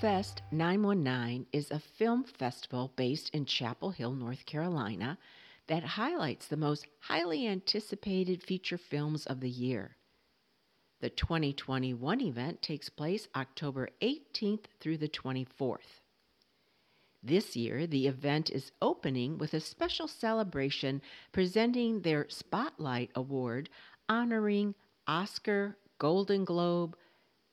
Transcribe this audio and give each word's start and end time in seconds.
Fest 0.00 0.42
919 0.52 1.46
is 1.52 1.72
a 1.72 1.80
film 1.80 2.22
festival 2.22 2.92
based 2.94 3.30
in 3.30 3.44
Chapel 3.44 3.90
Hill, 3.90 4.12
North 4.12 4.46
Carolina, 4.46 5.18
that 5.66 5.82
highlights 5.82 6.46
the 6.46 6.56
most 6.56 6.86
highly 7.00 7.48
anticipated 7.48 8.40
feature 8.40 8.78
films 8.78 9.26
of 9.26 9.40
the 9.40 9.50
year. 9.50 9.96
The 11.00 11.10
2021 11.10 12.20
event 12.20 12.62
takes 12.62 12.88
place 12.88 13.26
October 13.34 13.88
18th 14.00 14.66
through 14.78 14.98
the 14.98 15.08
24th. 15.08 16.00
This 17.20 17.56
year, 17.56 17.88
the 17.88 18.06
event 18.06 18.50
is 18.50 18.70
opening 18.80 19.36
with 19.36 19.52
a 19.52 19.58
special 19.58 20.06
celebration 20.06 21.02
presenting 21.32 22.02
their 22.02 22.28
Spotlight 22.28 23.10
Award 23.16 23.68
honoring 24.08 24.76
Oscar, 25.08 25.76
Golden 25.98 26.44
Globe, 26.44 26.96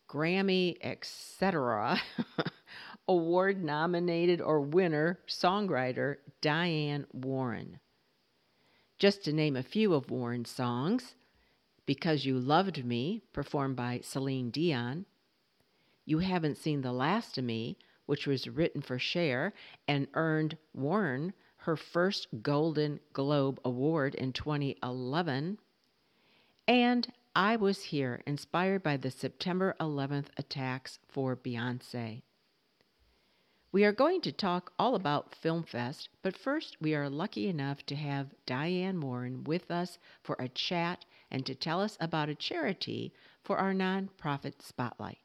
Grammy, 0.08 0.77
etc. 0.82 2.02
award 3.08 3.64
nominated 3.64 4.41
or 4.41 4.62
winner 4.62 5.20
songwriter 5.28 6.18
Diane 6.41 7.05
Warren. 7.12 7.80
Just 8.97 9.23
to 9.25 9.34
name 9.34 9.56
a 9.56 9.64
few 9.64 9.94
of 9.94 10.09
Warren's 10.09 10.50
songs 10.50 11.16
Because 11.86 12.25
You 12.25 12.39
Loved 12.39 12.84
Me, 12.86 13.22
performed 13.34 13.75
by 13.75 14.00
Celine 14.03 14.50
Dion, 14.50 15.06
You 16.06 16.19
Haven't 16.19 16.58
Seen 16.58 16.81
the 16.81 16.94
Last 16.94 17.38
of 17.38 17.44
Me, 17.44 17.78
which 18.06 18.25
was 18.25 18.47
written 18.47 18.81
for 18.81 18.97
Cher 18.97 19.53
and 19.88 20.08
earned 20.14 20.58
Warren 20.73 21.34
her 21.58 21.75
first 21.75 22.28
Golden 22.44 23.00
Globe 23.12 23.59
Award 23.66 24.14
in 24.16 24.31
2011, 24.31 25.58
and 26.67 27.12
I 27.38 27.58
Was 27.58 27.83
Here, 27.83 28.22
inspired 28.25 28.81
by 28.81 28.95
the 28.95 29.11
September 29.11 29.75
11th 29.81 30.28
attacks 30.38 31.00
for 31.09 31.36
Beyonce. 31.36 32.22
We 33.73 33.83
are 33.83 33.91
going 33.91 34.22
to 34.22 34.31
talk 34.31 34.72
all 34.80 34.95
about 34.95 35.36
FilmFest, 35.44 36.08
but 36.22 36.38
first 36.38 36.78
we 36.80 36.95
are 36.95 37.09
lucky 37.09 37.50
enough 37.50 37.86
to 37.88 37.95
have 37.97 38.33
Diane 38.45 39.02
Warren 39.02 39.44
with 39.44 39.69
us 39.69 39.97
for 40.23 40.38
a 40.39 40.47
chat 40.47 41.03
and 41.30 41.45
to 41.45 41.56
tell 41.56 41.81
us 41.81 41.97
about 42.00 42.30
a 42.30 42.36
charity 42.36 43.11
for 43.44 43.58
our 43.58 43.73
nonprofit 43.73 44.61
spotlight. 44.61 45.19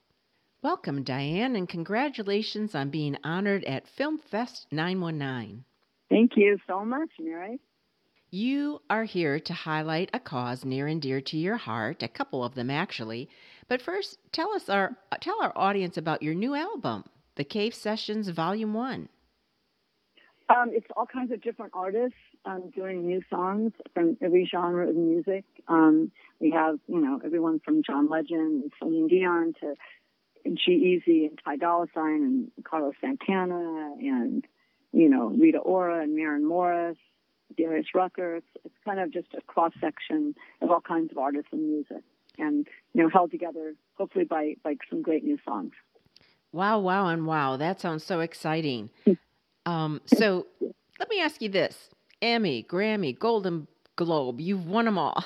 Welcome, 0.63 1.05
Diane, 1.05 1.55
and 1.55 1.69
congratulations 1.69 2.75
on 2.75 2.91
being 2.91 3.19
honored 3.23 3.63
at 3.67 3.87
FilmFest 3.87 4.67
919. 4.73 5.65
Thank 6.09 6.33
you 6.37 6.59
so 6.67 6.85
much, 6.85 7.11
Mary. 7.21 7.61
You 8.33 8.81
are 8.89 9.03
here 9.03 9.41
to 9.41 9.53
highlight 9.53 10.11
a 10.15 10.21
cause 10.21 10.65
near 10.65 10.87
and 10.87 11.03
dear 11.03 11.21
to 11.21 11.37
your 11.37 11.57
heart, 11.57 12.05
a 12.05 12.09
couple 12.09 12.45
of 12.45 12.55
them 12.55 12.71
actually. 12.71 13.29
But 13.67 13.83
first, 13.83 14.19
tell 14.31 14.53
us 14.53 14.69
our 14.69 14.97
tell 15.21 15.43
our 15.43 15.53
audience 15.57 15.97
about 15.97 16.23
your 16.23 16.35
new 16.35 16.55
album, 16.55 17.05
The 17.35 17.43
Cave 17.43 17.75
Sessions 17.75 18.29
Volume 18.29 18.73
1. 18.73 19.09
Um, 20.49 20.71
it's 20.73 20.87
all 20.97 21.07
kinds 21.07 21.33
of 21.33 21.43
different 21.43 21.73
artists 21.75 22.19
um, 22.45 22.71
doing 22.75 23.05
new 23.05 23.21
songs 23.29 23.73
from 23.95 24.17
every 24.23 24.45
genre 24.45 24.89
of 24.89 24.95
music. 24.95 25.45
Um, 25.67 26.13
we 26.39 26.53
have, 26.53 26.79
you 26.87 27.01
know, 27.01 27.21
everyone 27.25 27.61
from 27.65 27.83
John 27.83 28.09
Legend 28.09 28.63
and 28.63 28.73
Celine 28.79 29.09
Dion 29.09 29.55
to 29.61 29.75
G-Eazy 30.47 31.29
and 31.29 31.39
Ty 31.45 31.57
Dolla 31.57 31.87
Sign 31.95 32.51
and 32.57 32.65
Carlos 32.65 32.95
Santana 33.01 33.95
and, 33.99 34.45
you 34.93 35.09
know, 35.09 35.29
Rita 35.29 35.59
Ora 35.59 36.03
and 36.03 36.15
Maren 36.15 36.45
Morris 36.45 36.97
Darius 37.57 37.87
Rucker. 37.95 38.37
It's, 38.37 38.47
it's 38.65 38.75
kind 38.85 39.01
of 39.01 39.13
just 39.13 39.29
a 39.37 39.41
cross 39.43 39.73
section 39.81 40.35
of 40.61 40.71
all 40.71 40.81
kinds 40.81 41.11
of 41.13 41.19
artists 41.19 41.49
and 41.53 41.69
music, 41.69 42.03
and 42.39 42.67
you 42.95 43.03
know, 43.03 43.09
held 43.09 43.31
together 43.31 43.75
hopefully 43.95 44.25
by 44.25 44.55
by 44.63 44.77
some 44.89 45.03
great 45.03 45.25
new 45.25 45.39
songs. 45.45 45.73
Wow! 46.53 46.81
Wow! 46.81 47.09
And 47.09 47.27
wow! 47.27 47.57
That 47.57 47.81
sounds 47.81 48.05
so 48.05 48.21
exciting. 48.21 48.91
um, 49.67 50.01
so 50.07 50.47
let 50.99 51.09
me 51.09 51.21
ask 51.21 51.41
you 51.41 51.49
this: 51.49 51.91
Emmy, 52.23 52.67
Grammy, 52.69 53.19
Golden 53.19 53.67
Globe, 53.97 54.41
you've 54.41 54.67
won 54.67 54.87
them 54.87 54.99
all. 54.99 55.25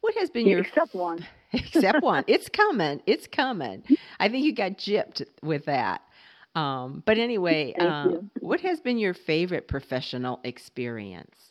What 0.00 0.14
has 0.16 0.30
been 0.30 0.46
your 0.46 0.60
except 0.60 0.94
one? 0.94 1.26
except 1.52 2.02
one. 2.02 2.24
It's 2.28 2.48
coming. 2.48 3.00
It's 3.06 3.26
coming. 3.26 3.82
I 4.20 4.28
think 4.28 4.44
you 4.44 4.54
got 4.54 4.72
gypped 4.72 5.24
with 5.42 5.64
that. 5.64 6.02
Um, 6.54 7.02
but 7.06 7.18
anyway, 7.18 7.74
uh, 7.78 8.08
what 8.40 8.60
has 8.60 8.80
been 8.80 8.98
your 8.98 9.14
favorite 9.14 9.68
professional 9.68 10.40
experience? 10.44 11.47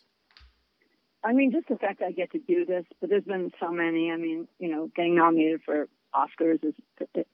I 1.28 1.34
mean, 1.34 1.52
just 1.52 1.68
the 1.68 1.76
fact 1.76 2.02
I 2.02 2.14
get 2.14 2.32
to 2.32 2.40
do 2.40 2.66
this, 2.66 2.86
but 3.02 3.10
there's 3.10 3.26
been 3.26 3.52
so 3.60 3.70
many. 3.70 4.12
I 4.12 4.16
mean, 4.16 4.48
you 4.60 4.70
know, 4.70 4.90
getting 4.96 5.16
nominated 5.16 5.60
for 5.66 5.90
Oscars 6.16 6.64
is 6.64 6.74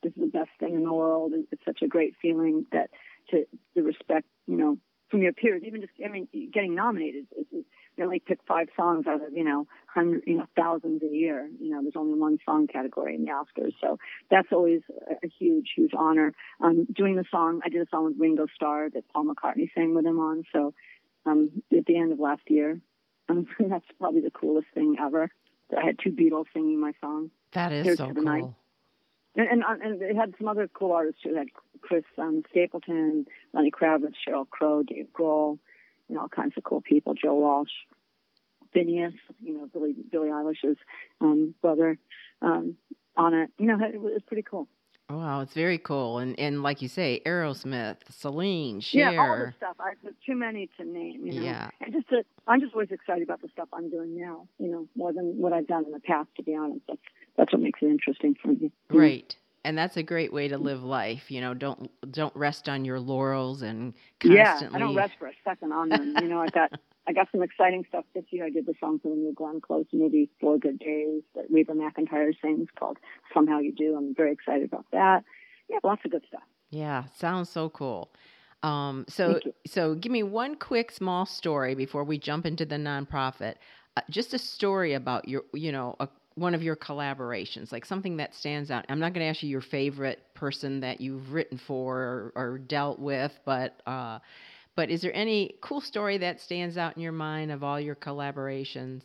is 0.04 0.14
the 0.18 0.32
best 0.34 0.50
thing 0.60 0.74
in 0.74 0.84
the 0.84 0.92
world. 0.92 1.34
It's 1.52 1.64
such 1.64 1.84
a 1.84 1.88
great 1.88 2.16
feeling 2.20 2.66
that 2.72 2.90
to 3.30 3.46
the 3.76 3.84
respect, 3.84 4.26
you 4.48 4.58
know, 4.58 4.78
from 5.12 5.22
your 5.22 5.32
peers. 5.32 5.62
Even 5.64 5.82
just, 5.82 5.94
I 6.04 6.10
mean, 6.10 6.28
getting 6.52 6.74
nominated 6.74 7.26
is, 7.40 7.46
is 7.52 7.66
you 7.96 8.04
only 8.04 8.18
pick 8.18 8.40
five 8.48 8.70
songs 8.76 9.06
out 9.06 9.24
of 9.24 9.32
you 9.32 9.44
know 9.44 9.68
hundred, 9.86 10.24
you 10.26 10.40
know, 10.40 10.48
thousands 10.56 11.04
a 11.04 11.16
year. 11.16 11.48
You 11.62 11.70
know, 11.70 11.84
there's 11.84 11.94
only 11.96 12.20
one 12.20 12.40
song 12.44 12.66
category 12.66 13.14
in 13.14 13.26
the 13.26 13.32
Oscars, 13.32 13.74
so 13.80 14.00
that's 14.32 14.48
always 14.52 14.82
a 15.24 15.28
huge, 15.40 15.68
huge 15.76 15.92
honor. 15.96 16.34
Um, 16.60 16.88
doing 16.92 17.16
the 17.16 17.26
song, 17.30 17.62
I 17.64 17.70
did 17.70 17.84
a 17.84 17.90
song 17.92 18.06
with 18.06 18.16
Ringo 18.18 18.48
Starr 18.56 18.90
that 18.90 19.04
Paul 19.14 19.26
McCartney 19.26 19.70
sang 19.76 19.94
with 19.94 20.08
him 20.08 20.18
on. 20.18 20.46
So 20.52 20.74
um, 21.28 21.62
at 21.72 21.86
the 21.86 21.96
end 21.96 22.12
of 22.12 22.20
last 22.20 22.42
year, 22.48 22.82
um, 23.30 23.48
that's 23.60 23.86
probably 24.00 24.22
the 24.22 24.32
coolest 24.32 24.68
thing 24.74 24.98
ever. 25.00 25.30
I 25.76 25.86
had 25.86 25.98
two 26.00 26.12
Beatles 26.12 26.46
singing 26.54 26.80
my 26.80 26.94
song. 27.02 27.32
That 27.54 27.72
is 27.72 27.86
Here's 27.86 27.98
so 27.98 28.12
cool. 28.14 28.24
Night. 28.24 28.46
And, 29.36 29.48
and, 29.48 29.64
uh, 29.64 29.76
and 29.82 30.00
they 30.00 30.14
had 30.14 30.34
some 30.38 30.48
other 30.48 30.70
cool 30.72 30.92
artists 30.92 31.22
too. 31.24 31.36
Had 31.36 31.48
Chris 31.82 32.04
um, 32.18 32.44
Stapleton, 32.52 33.26
Lenny 33.54 33.72
Kravitz, 33.72 34.14
Sheryl 34.28 34.48
Crow, 34.50 34.84
Dave 34.84 35.08
Grohl, 35.14 35.58
you 36.08 36.16
know, 36.16 36.22
all 36.22 36.30
kinds 36.30 36.54
of 36.58 36.64
cool 36.64 36.82
people. 36.82 37.14
Joe 37.14 37.34
Walsh, 37.36 37.72
Finneas, 38.76 39.14
you 39.42 39.58
know, 39.58 39.68
Billie 39.72 39.96
Billie 40.12 40.30
Eilish's 40.30 40.78
um, 41.22 41.56
brother 41.62 41.98
um, 42.42 42.76
on 43.18 43.34
it. 43.34 43.50
You 43.58 43.68
know, 43.68 43.80
it 43.84 44.00
was 44.00 44.22
pretty 44.28 44.44
cool. 44.44 44.68
Oh, 45.14 45.18
wow, 45.18 45.42
it's 45.42 45.54
very 45.54 45.78
cool, 45.78 46.18
and 46.18 46.40
and 46.40 46.64
like 46.64 46.82
you 46.82 46.88
say, 46.88 47.22
Aerosmith, 47.24 47.98
Celine, 48.10 48.80
Cher. 48.80 49.12
Yeah, 49.12 49.22
all 49.22 49.38
the 49.38 49.54
stuff. 49.58 49.76
I 49.80 49.94
too 50.26 50.36
many 50.36 50.70
to 50.78 50.86
name. 50.86 51.28
You 51.28 51.34
know? 51.34 51.42
Yeah, 51.42 51.70
and 51.82 51.94
just 51.94 52.10
to, 52.10 52.24
I'm 52.48 52.60
just 52.62 52.74
always 52.74 52.90
excited 52.90 53.22
about 53.22 53.42
the 53.42 53.50
stuff 53.50 53.68
I'm 53.74 53.92
doing 53.92 54.20
now. 54.20 54.48
You 54.58 54.72
know, 54.72 54.88
more 54.96 55.14
than 55.14 55.38
what 55.38 55.54
I've 55.54 55.68
done 55.68 55.86
in 55.86 55.92
the 55.92 56.00
past. 56.00 56.30
To 56.38 56.44
be 56.44 56.56
honest, 56.56 56.82
that's 56.88 57.02
that's 57.38 57.54
what 57.54 57.62
makes 57.62 57.80
it 57.84 57.88
interesting 57.88 58.36
for 58.42 58.48
me. 58.48 58.72
Mm-hmm. 58.90 58.98
Right, 58.98 59.36
and 59.64 59.78
that's 59.78 59.98
a 59.98 60.04
great 60.04 60.34
way 60.34 60.48
to 60.48 60.58
live 60.58 60.84
life. 60.84 61.30
You 61.30 61.42
know, 61.42 61.54
don't 61.54 61.92
don't 62.12 62.36
rest 62.36 62.68
on 62.68 62.84
your 62.84 63.00
laurels 63.00 63.62
and 63.62 63.94
constantly. 64.20 64.38
Yeah, 64.38 64.70
I 64.74 64.80
don't 64.80 64.96
rest 64.96 65.14
for 65.20 65.28
a 65.28 65.34
second 65.44 65.74
on 65.74 65.90
them. 65.90 66.18
you 66.22 66.28
know, 66.28 66.40
I 66.40 66.48
got 66.48 66.72
I 67.08 67.14
got 67.14 67.28
some 67.32 67.44
exciting 67.44 67.86
stuff 67.90 68.06
this 68.14 68.24
year. 68.30 68.46
I 68.46 68.50
did 68.50 68.66
the 68.66 68.74
song 68.80 69.00
for 69.00 69.10
the 69.10 69.16
new 69.16 69.34
Glenn 69.34 69.60
Close 69.60 69.86
movie, 69.92 70.30
Four 70.40 70.58
Good 70.58 70.80
Days, 70.80 71.22
that 71.36 71.46
Reba 71.50 71.74
McEntire 71.74 72.34
sings 72.42 72.70
called 72.78 72.98
Somehow 73.34 73.60
You 73.60 73.74
Do. 73.74 73.96
I'm 73.98 74.16
very 74.16 74.32
excited 74.32 74.66
about 74.66 74.86
that. 74.92 75.24
Yeah, 75.70 75.80
lots 75.84 76.02
of 76.06 76.12
good 76.12 76.24
stuff. 76.28 76.44
Yeah, 76.70 77.06
sounds 77.18 77.50
so 77.50 77.70
cool. 77.70 78.10
Um, 78.64 79.06
so, 79.10 79.40
so 79.68 79.96
give 79.96 80.12
me 80.12 80.24
one 80.24 80.56
quick 80.56 80.92
small 80.92 81.26
story 81.26 81.76
before 81.76 82.06
we 82.06 82.18
jump 82.18 82.46
into 82.46 82.66
the 82.66 82.78
nonprofit. 82.78 83.56
Uh, 83.98 84.02
just 84.10 84.34
a 84.34 84.40
story 84.40 84.94
about 84.94 85.28
your, 85.28 85.44
you 85.54 85.74
know, 85.74 85.96
a, 86.00 86.08
one 86.36 86.56
of 86.56 86.64
your 86.64 86.76
collaborations, 86.76 87.72
like 87.72 87.86
something 87.86 88.18
that 88.18 88.34
stands 88.34 88.72
out. 88.72 88.86
I'm 88.90 89.00
not 89.00 89.14
going 89.14 89.26
to 89.26 89.30
ask 89.30 89.44
you 89.44 89.50
your 89.50 89.62
favorite 89.62 90.20
person 90.34 90.80
that 90.80 91.02
you've 91.02 91.34
written 91.34 91.58
for 91.58 91.98
or, 91.98 92.32
or 92.36 92.58
dealt 92.58 93.00
with, 93.00 93.38
but 93.46 93.82
uh, 93.86 94.20
but 94.76 94.90
is 94.90 95.02
there 95.02 95.16
any 95.16 95.56
cool 95.62 95.82
story 95.82 96.18
that 96.20 96.42
stands 96.42 96.78
out 96.78 96.96
in 96.96 97.02
your 97.02 97.12
mind 97.12 97.52
of 97.52 97.64
all 97.64 97.80
your 97.80 97.96
collaborations? 97.96 99.02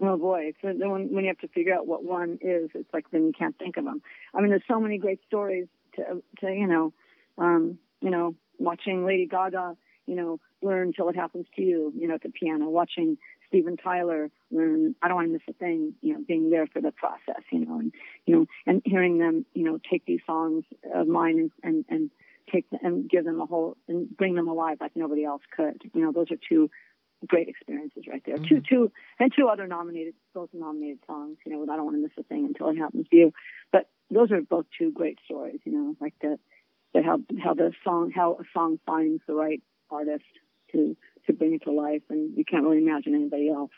Oh 0.00 0.16
boy! 0.16 0.52
So 0.62 0.68
then 0.68 0.90
when, 0.90 1.12
when 1.12 1.24
you 1.24 1.28
have 1.28 1.38
to 1.38 1.48
figure 1.48 1.74
out 1.74 1.86
what 1.86 2.04
one 2.04 2.38
is, 2.40 2.70
it's 2.74 2.92
like 2.92 3.10
then 3.10 3.26
you 3.26 3.32
can't 3.38 3.56
think 3.58 3.76
of 3.76 3.84
them. 3.84 4.02
I 4.34 4.40
mean, 4.40 4.50
there's 4.50 4.62
so 4.66 4.80
many 4.80 4.98
great 4.98 5.20
stories 5.26 5.66
to 5.96 6.22
to 6.40 6.46
you 6.52 6.66
know, 6.66 6.92
um, 7.38 7.78
you 8.00 8.10
know, 8.10 8.34
watching 8.58 9.04
Lady 9.04 9.26
Gaga, 9.26 9.76
you 10.06 10.14
know, 10.14 10.40
learn 10.62 10.92
till 10.92 11.08
it 11.08 11.16
happens 11.16 11.46
to 11.56 11.62
you, 11.62 11.92
you 11.96 12.08
know, 12.08 12.14
at 12.14 12.22
the 12.22 12.30
piano, 12.30 12.68
watching 12.70 13.18
Steven 13.48 13.76
Tyler 13.76 14.30
learn 14.50 14.94
I 15.02 15.08
don't 15.08 15.16
want 15.16 15.28
to 15.28 15.32
miss 15.34 15.42
a 15.48 15.52
thing, 15.52 15.94
you 16.00 16.14
know, 16.14 16.24
being 16.26 16.50
there 16.50 16.66
for 16.66 16.80
the 16.80 16.92
process, 16.92 17.42
you 17.50 17.66
know, 17.66 17.78
and 17.78 17.92
you 18.26 18.34
know, 18.34 18.46
and 18.66 18.82
hearing 18.84 19.18
them, 19.18 19.44
you 19.54 19.64
know, 19.64 19.78
take 19.90 20.06
these 20.06 20.20
songs 20.26 20.64
of 20.94 21.06
mine 21.06 21.38
and 21.38 21.50
and, 21.62 21.84
and 21.88 22.10
take 22.50 22.68
them 22.70 22.80
and 22.82 23.10
give 23.10 23.24
them 23.24 23.40
a 23.40 23.46
whole 23.46 23.76
and 23.88 24.14
bring 24.16 24.34
them 24.34 24.48
alive 24.48 24.78
like 24.80 24.92
nobody 24.94 25.24
else 25.24 25.42
could. 25.54 25.82
You 25.94 26.02
know, 26.02 26.12
those 26.12 26.30
are 26.30 26.36
two 26.48 26.70
great 27.26 27.48
experiences 27.48 28.04
right 28.08 28.22
there. 28.24 28.36
Mm-hmm. 28.36 28.56
Two, 28.56 28.62
two, 28.68 28.92
and 29.18 29.32
two 29.36 29.48
other 29.48 29.66
nominated, 29.66 30.14
both 30.34 30.50
nominated 30.52 30.98
songs. 31.06 31.38
You 31.46 31.52
know, 31.52 31.72
I 31.72 31.76
don't 31.76 31.84
want 31.84 31.96
to 31.96 32.02
miss 32.02 32.12
a 32.18 32.22
thing 32.22 32.46
until 32.46 32.68
it 32.70 32.76
happens 32.76 33.06
to 33.10 33.16
you. 33.16 33.32
But 33.70 33.88
those 34.10 34.30
are 34.32 34.40
both 34.40 34.66
two 34.78 34.92
great 34.92 35.18
stories. 35.24 35.60
You 35.64 35.72
know, 35.72 35.96
like 36.00 36.14
that, 36.22 36.38
that 36.94 37.04
how 37.04 37.20
how 37.42 37.54
the 37.54 37.72
song, 37.84 38.12
how 38.14 38.34
a 38.34 38.44
song 38.52 38.78
finds 38.86 39.22
the 39.26 39.34
right 39.34 39.62
artist 39.90 40.24
to 40.72 40.96
to 41.26 41.32
bring 41.32 41.54
it 41.54 41.62
to 41.64 41.72
life, 41.72 42.02
and 42.10 42.36
you 42.36 42.44
can't 42.44 42.64
really 42.64 42.78
imagine 42.78 43.14
anybody 43.14 43.48
else. 43.48 43.70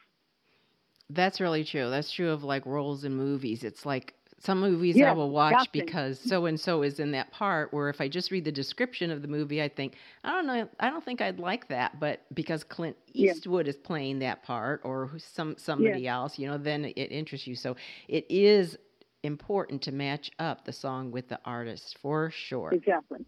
That's 1.10 1.40
really 1.40 1.64
true. 1.64 1.90
That's 1.90 2.10
true 2.10 2.30
of 2.30 2.44
like 2.44 2.64
roles 2.64 3.04
in 3.04 3.14
movies. 3.14 3.62
It's 3.62 3.84
like 3.84 4.14
some 4.44 4.60
movies 4.60 5.00
I 5.00 5.12
will 5.12 5.30
watch 5.30 5.72
because 5.72 6.20
so 6.20 6.46
and 6.46 6.60
so 6.60 6.82
is 6.82 7.00
in 7.00 7.10
that 7.12 7.30
part. 7.30 7.72
Where 7.72 7.88
if 7.88 8.00
I 8.00 8.08
just 8.08 8.30
read 8.30 8.44
the 8.44 8.52
description 8.52 9.10
of 9.10 9.22
the 9.22 9.28
movie, 9.28 9.62
I 9.62 9.68
think 9.68 9.96
I 10.22 10.30
don't 10.32 10.46
know, 10.46 10.68
I 10.80 10.90
don't 10.90 11.04
think 11.04 11.20
I'd 11.20 11.38
like 11.38 11.68
that. 11.68 11.98
But 11.98 12.22
because 12.34 12.62
Clint 12.62 12.96
Eastwood 13.12 13.68
is 13.68 13.76
playing 13.76 14.18
that 14.20 14.42
part, 14.42 14.82
or 14.84 15.10
some 15.18 15.56
somebody 15.56 16.06
else, 16.06 16.38
you 16.38 16.46
know, 16.46 16.58
then 16.58 16.84
it 16.84 17.10
interests 17.10 17.46
you. 17.46 17.56
So 17.56 17.76
it 18.08 18.26
is 18.28 18.76
important 19.22 19.80
to 19.82 19.92
match 19.92 20.30
up 20.38 20.66
the 20.66 20.72
song 20.72 21.10
with 21.10 21.28
the 21.28 21.40
artist 21.44 21.96
for 22.02 22.30
sure. 22.30 22.72
Exactly. 22.72 23.24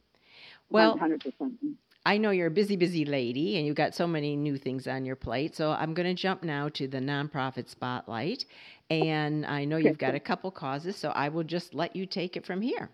Well, 0.68 0.98
100%. 0.98 1.52
I 2.06 2.18
know 2.18 2.30
you're 2.30 2.46
a 2.46 2.52
busy, 2.52 2.76
busy 2.76 3.04
lady 3.04 3.56
and 3.56 3.66
you've 3.66 3.74
got 3.74 3.92
so 3.92 4.06
many 4.06 4.36
new 4.36 4.58
things 4.58 4.86
on 4.86 5.04
your 5.04 5.16
plate. 5.16 5.56
So 5.56 5.72
I'm 5.72 5.92
going 5.92 6.06
to 6.06 6.14
jump 6.14 6.44
now 6.44 6.68
to 6.68 6.86
the 6.86 6.98
nonprofit 6.98 7.68
spotlight. 7.68 8.44
And 8.88 9.44
I 9.44 9.64
know 9.64 9.76
you've 9.76 9.98
got 9.98 10.14
a 10.14 10.20
couple 10.20 10.52
causes, 10.52 10.94
so 10.94 11.08
I 11.08 11.28
will 11.30 11.42
just 11.42 11.74
let 11.74 11.96
you 11.96 12.06
take 12.06 12.36
it 12.36 12.46
from 12.46 12.62
here. 12.62 12.90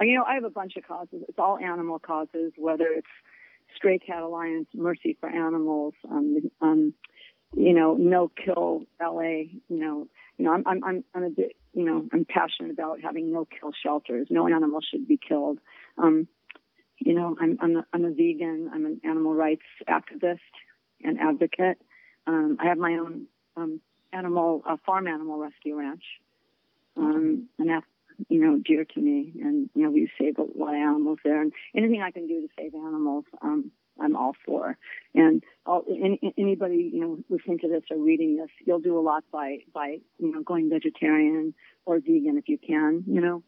You 0.00 0.16
know, 0.16 0.24
I 0.24 0.34
have 0.36 0.44
a 0.44 0.50
bunch 0.50 0.76
of 0.78 0.88
causes. 0.88 1.22
It's 1.28 1.38
all 1.38 1.58
animal 1.58 1.98
causes, 1.98 2.54
whether 2.56 2.86
it's 2.86 3.06
Stray 3.76 3.98
Cat 3.98 4.22
Alliance, 4.22 4.68
Mercy 4.72 5.18
for 5.20 5.28
Animals, 5.28 5.92
um, 6.10 6.50
um, 6.62 6.94
you 7.54 7.74
know, 7.74 7.92
No 7.92 8.30
Kill 8.42 8.86
LA. 8.98 9.20
You 9.20 9.60
know, 9.68 10.08
you 10.38 10.46
know, 10.46 10.52
I'm 10.52 10.64
I'm 10.66 10.82
I'm, 10.82 11.04
I'm 11.14 11.24
a 11.24 11.30
bit, 11.30 11.56
you 11.74 11.84
know, 11.84 12.08
I'm 12.10 12.24
passionate 12.24 12.72
about 12.72 13.02
having 13.02 13.30
no 13.30 13.46
kill 13.46 13.72
shelters. 13.82 14.28
No 14.30 14.48
animal 14.48 14.80
should 14.80 15.06
be 15.06 15.18
killed. 15.18 15.58
Um, 15.98 16.26
you 16.98 17.14
know, 17.14 17.36
I'm 17.40 17.58
I'm 17.60 17.76
a, 17.76 17.86
I'm 17.92 18.04
a 18.04 18.10
vegan. 18.10 18.70
I'm 18.72 18.86
an 18.86 19.00
animal 19.04 19.34
rights 19.34 19.62
activist 19.88 20.38
and 21.02 21.18
advocate. 21.20 21.78
Um, 22.26 22.56
I 22.60 22.66
have 22.66 22.78
my 22.78 22.92
own 22.92 23.26
um, 23.56 23.80
animal 24.12 24.62
uh, 24.68 24.76
farm 24.84 25.06
animal 25.06 25.38
rescue 25.38 25.76
ranch, 25.76 26.04
um, 26.96 27.48
and 27.58 27.70
that's 27.70 27.86
you 28.28 28.40
know 28.40 28.58
dear 28.64 28.84
to 28.84 29.00
me. 29.00 29.32
And 29.42 29.68
you 29.74 29.82
know 29.82 29.90
we 29.90 30.10
save 30.18 30.38
a 30.38 30.42
lot 30.42 30.74
of 30.74 30.80
animals 30.80 31.18
there, 31.24 31.40
and 31.40 31.52
anything 31.76 32.02
I 32.02 32.10
can 32.10 32.26
do 32.26 32.40
to 32.40 32.48
save 32.56 32.74
animals, 32.74 33.24
um, 33.42 33.70
I'm 34.00 34.16
all 34.16 34.34
for. 34.44 34.76
And 35.14 35.42
all, 35.66 35.84
any, 35.88 36.34
anybody 36.38 36.90
you 36.92 37.00
know 37.00 37.18
listening 37.28 37.58
to 37.60 37.68
this 37.68 37.82
or 37.90 37.98
reading 37.98 38.36
this, 38.36 38.50
you'll 38.64 38.80
do 38.80 38.98
a 38.98 39.02
lot 39.02 39.24
by 39.32 39.58
by 39.72 39.98
you 40.18 40.32
know 40.32 40.42
going 40.42 40.70
vegetarian 40.70 41.54
or 41.84 41.98
vegan 41.98 42.38
if 42.38 42.48
you 42.48 42.58
can. 42.58 43.04
You 43.06 43.20
know 43.20 43.42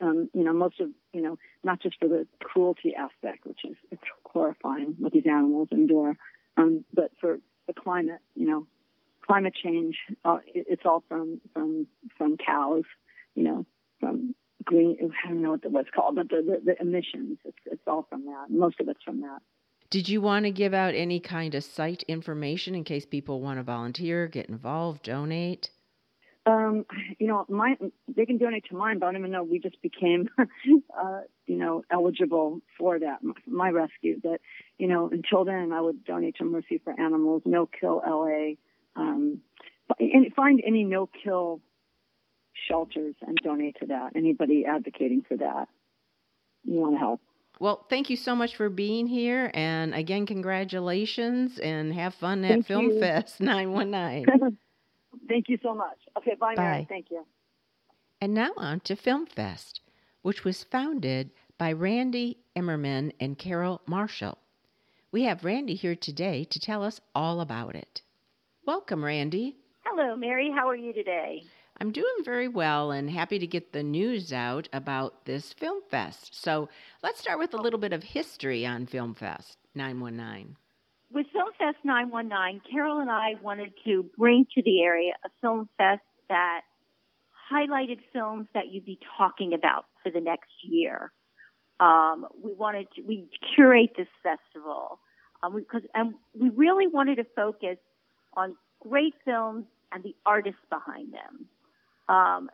um, 0.00 0.28
you 0.34 0.44
know, 0.44 0.52
most 0.52 0.80
of, 0.80 0.88
you 1.12 1.22
know, 1.22 1.38
not 1.64 1.80
just 1.80 1.98
for 1.98 2.08
the 2.08 2.26
cruelty 2.42 2.94
aspect, 2.94 3.46
which 3.46 3.60
is 3.64 3.76
it's 3.90 4.02
horrifying 4.24 4.94
what 4.98 5.12
these 5.12 5.26
animals 5.26 5.68
endure, 5.72 6.16
um, 6.56 6.84
but 6.92 7.10
for 7.20 7.38
the 7.66 7.72
climate, 7.72 8.20
you 8.34 8.46
know, 8.46 8.66
climate 9.26 9.54
change, 9.62 9.96
uh, 10.24 10.38
it, 10.46 10.66
it's 10.68 10.82
all 10.84 11.02
from, 11.08 11.40
from, 11.52 11.86
from 12.16 12.36
cows, 12.36 12.84
you 13.34 13.42
know, 13.42 13.66
from 14.00 14.34
green, 14.64 14.96
I 15.24 15.28
don't 15.28 15.42
know 15.42 15.52
what 15.52 15.70
what's 15.70 15.90
called, 15.90 16.16
but 16.16 16.28
the, 16.28 16.42
the, 16.42 16.72
the 16.72 16.80
emissions, 16.80 17.38
it's, 17.44 17.58
it's 17.66 17.82
all 17.86 18.06
from 18.08 18.26
that. 18.26 18.46
Most 18.50 18.80
of 18.80 18.88
it's 18.88 19.02
from 19.02 19.20
that. 19.22 19.40
Did 19.88 20.08
you 20.08 20.20
want 20.20 20.44
to 20.44 20.50
give 20.50 20.74
out 20.74 20.94
any 20.94 21.20
kind 21.20 21.54
of 21.54 21.62
site 21.62 22.02
information 22.08 22.74
in 22.74 22.82
case 22.82 23.06
people 23.06 23.40
want 23.40 23.58
to 23.60 23.62
volunteer, 23.62 24.26
get 24.26 24.48
involved, 24.48 25.04
donate? 25.04 25.70
Um, 26.46 26.86
you 27.18 27.26
know, 27.26 27.44
my 27.48 27.76
they 28.06 28.24
can 28.24 28.38
donate 28.38 28.66
to 28.68 28.76
mine, 28.76 29.00
but 29.00 29.06
I 29.06 29.12
don't 29.12 29.20
even 29.20 29.32
know 29.32 29.42
we 29.42 29.58
just 29.58 29.82
became, 29.82 30.28
uh, 30.38 31.20
you 31.46 31.56
know, 31.56 31.82
eligible 31.90 32.60
for 32.78 33.00
that 33.00 33.18
my 33.46 33.70
rescue. 33.70 34.20
But 34.22 34.40
you 34.78 34.86
know, 34.86 35.10
until 35.10 35.44
then, 35.44 35.72
I 35.72 35.80
would 35.80 36.04
donate 36.04 36.36
to 36.36 36.44
Mercy 36.44 36.80
for 36.82 36.98
Animals, 36.98 37.42
No 37.44 37.66
Kill 37.66 38.00
LA, 38.06 38.54
um, 38.94 39.40
and 39.98 40.32
find 40.34 40.62
any 40.64 40.84
no 40.84 41.08
kill 41.24 41.60
shelters 42.68 43.16
and 43.26 43.36
donate 43.42 43.76
to 43.80 43.86
that. 43.86 44.12
Anybody 44.14 44.64
advocating 44.66 45.22
for 45.26 45.36
that, 45.38 45.68
you 46.64 46.74
want 46.78 46.94
to 46.94 46.98
help. 46.98 47.20
Well, 47.58 47.86
thank 47.88 48.10
you 48.10 48.16
so 48.16 48.36
much 48.36 48.54
for 48.54 48.68
being 48.68 49.06
here, 49.06 49.50
and 49.54 49.94
again, 49.94 50.26
congratulations, 50.26 51.58
and 51.58 51.92
have 51.94 52.14
fun 52.14 52.44
at 52.44 52.50
thank 52.50 52.66
Film 52.66 52.90
you. 52.90 53.00
Fest 53.00 53.40
919. 53.40 54.58
Thank 55.28 55.48
you 55.48 55.58
so 55.62 55.74
much. 55.74 55.98
Okay, 56.18 56.34
bye, 56.38 56.54
bye. 56.54 56.62
Mary. 56.62 56.86
Thank 56.88 57.10
you. 57.10 57.24
And 58.20 58.34
now 58.34 58.52
on 58.56 58.80
to 58.80 58.96
Film 58.96 59.26
Fest, 59.26 59.80
which 60.22 60.44
was 60.44 60.64
founded 60.64 61.30
by 61.58 61.72
Randy 61.72 62.38
Emmerman 62.54 63.12
and 63.20 63.38
Carol 63.38 63.82
Marshall. 63.86 64.38
We 65.12 65.24
have 65.24 65.44
Randy 65.44 65.74
here 65.74 65.94
today 65.94 66.44
to 66.44 66.60
tell 66.60 66.82
us 66.82 67.00
all 67.14 67.40
about 67.40 67.74
it. 67.74 68.02
Welcome, 68.66 69.04
Randy. 69.04 69.56
Hello, 69.84 70.16
Mary. 70.16 70.50
How 70.50 70.68
are 70.68 70.76
you 70.76 70.92
today? 70.92 71.44
I'm 71.80 71.92
doing 71.92 72.24
very 72.24 72.48
well 72.48 72.90
and 72.90 73.10
happy 73.10 73.38
to 73.38 73.46
get 73.46 73.72
the 73.72 73.82
news 73.82 74.32
out 74.32 74.68
about 74.72 75.26
this 75.26 75.52
Film 75.52 75.82
Fest. 75.90 76.42
So 76.42 76.68
let's 77.02 77.20
start 77.20 77.38
with 77.38 77.54
a 77.54 77.58
little 77.60 77.78
bit 77.78 77.92
of 77.92 78.02
history 78.02 78.64
on 78.66 78.86
Film 78.86 79.14
Fest 79.14 79.58
919 79.74 80.56
with 81.12 81.26
FilmFest 81.26 81.84
919, 81.84 82.62
Carol 82.70 83.00
and 83.00 83.10
I 83.10 83.34
wanted 83.42 83.72
to 83.84 84.04
bring 84.18 84.46
to 84.54 84.62
the 84.62 84.82
area 84.82 85.12
a 85.24 85.28
film 85.40 85.68
fest 85.78 86.02
that 86.28 86.62
highlighted 87.52 87.98
films 88.12 88.48
that 88.54 88.68
you'd 88.70 88.84
be 88.84 88.98
talking 89.16 89.54
about 89.54 89.86
for 90.02 90.10
the 90.10 90.20
next 90.20 90.50
year. 90.62 91.12
Um, 91.78 92.26
we 92.42 92.52
wanted 92.54 92.88
to, 92.96 93.02
we 93.02 93.28
curate 93.54 93.90
this 93.96 94.08
festival 94.22 94.98
um, 95.42 95.54
because 95.54 95.82
and 95.94 96.14
we 96.38 96.48
really 96.48 96.86
wanted 96.86 97.16
to 97.16 97.26
focus 97.36 97.76
on 98.34 98.56
great 98.80 99.14
films 99.24 99.66
and 99.92 100.02
the 100.02 100.14
artists 100.24 100.60
behind 100.70 101.12
them. 101.12 101.46
Um, 102.08 102.50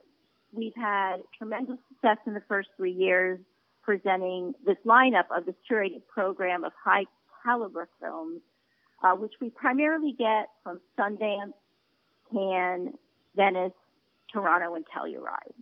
we've 0.53 0.75
had 0.75 1.19
tremendous 1.39 1.79
success 1.89 2.19
in 2.27 2.35
the 2.35 2.43
first 2.49 2.69
three 2.77 2.93
years 2.93 3.39
presenting 3.83 4.55
this 4.67 4.77
lineup 4.85 5.25
of 5.37 5.47
this 5.47 5.55
curated 5.71 6.03
program 6.13 6.65
of 6.65 6.73
high 6.85 7.05
caliber 7.45 7.89
films, 8.01 8.41
uh, 9.03 9.13
which 9.13 9.33
we 9.41 9.51
primarily 9.51 10.15
get 10.17 10.49
from 10.63 10.81
Sundance, 10.99 11.53
Cannes, 12.33 12.95
Venice, 13.37 13.73
Toronto, 14.33 14.75
and 14.75 14.85
Telluride. 14.87 15.55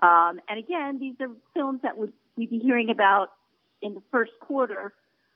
Um, 0.00 0.40
and 0.48 0.58
again, 0.58 0.98
these 0.98 1.14
are 1.20 1.28
films 1.54 1.80
that 1.82 1.96
would 1.96 2.12
we'd 2.36 2.50
be 2.50 2.58
hearing 2.58 2.90
about 2.90 3.28
in 3.80 3.94
the 3.94 4.02
first 4.10 4.32
quarter 4.40 4.92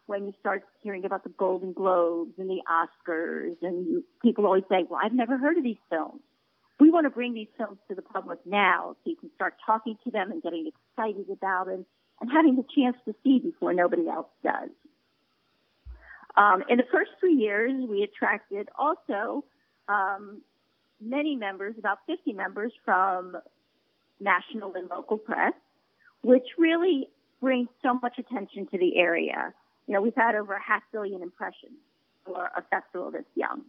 when 0.06 0.26
you 0.26 0.32
start 0.40 0.64
hearing 0.82 1.04
about 1.04 1.22
the 1.22 1.30
Golden 1.30 1.72
Globes 1.72 2.32
and 2.38 2.48
the 2.48 2.60
Oscars, 2.68 3.56
and 3.62 4.02
people 4.22 4.46
always 4.46 4.64
say, 4.68 4.84
"Well, 4.88 5.00
I've 5.02 5.12
never 5.12 5.36
heard 5.36 5.58
of 5.58 5.64
these 5.64 5.78
films." 5.90 6.22
We 6.80 6.90
want 6.90 7.04
to 7.04 7.10
bring 7.10 7.34
these 7.34 7.48
films 7.56 7.78
to 7.88 7.94
the 7.94 8.02
public 8.02 8.38
now, 8.46 8.96
so 9.02 9.10
you 9.10 9.16
can 9.16 9.30
start 9.34 9.54
talking 9.66 9.96
to 10.04 10.10
them 10.10 10.30
and 10.30 10.42
getting 10.42 10.70
excited 10.70 11.28
about 11.30 11.66
them 11.66 11.84
and 12.20 12.30
having 12.30 12.56
the 12.56 12.64
chance 12.74 12.96
to 13.04 13.14
see 13.24 13.38
before 13.38 13.72
nobody 13.74 14.08
else 14.08 14.28
does. 14.42 14.70
Um, 16.38 16.62
in 16.68 16.76
the 16.78 16.84
first 16.92 17.10
three 17.18 17.34
years, 17.34 17.72
we 17.88 18.04
attracted 18.04 18.68
also 18.78 19.44
um, 19.88 20.40
many 21.00 21.34
members, 21.34 21.74
about 21.78 21.98
50 22.06 22.32
members 22.32 22.72
from 22.84 23.36
national 24.20 24.74
and 24.74 24.88
local 24.88 25.18
press, 25.18 25.52
which 26.22 26.46
really 26.56 27.08
brings 27.40 27.68
so 27.82 27.94
much 28.00 28.18
attention 28.18 28.68
to 28.68 28.78
the 28.78 28.96
area. 28.96 29.52
You 29.88 29.94
know, 29.94 30.00
we've 30.00 30.14
had 30.14 30.36
over 30.36 30.54
a 30.54 30.62
half 30.62 30.82
billion 30.92 31.22
impressions 31.22 31.78
for 32.24 32.50
a 32.56 32.62
festival 32.70 33.10
this 33.10 33.24
young, 33.34 33.62